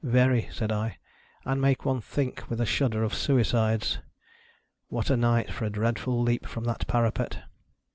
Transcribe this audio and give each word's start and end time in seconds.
"Very," 0.21 0.49
said 0.51 0.71
I," 0.71 0.97
and 1.45 1.61
make 1.61 1.85
one 1.85 2.01
think 2.01 2.49
with 2.49 2.59
a 2.59 2.65
shudder 2.65 3.03
of 3.03 3.13
Suicides. 3.13 3.99
What 4.87 5.11
a 5.11 5.15
night 5.15 5.51
for 5.51 5.63
a 5.65 5.69
dreadful 5.69 6.19
leap 6.23 6.47
from 6.47 6.63
that 6.63 6.87
parapet 6.87 7.43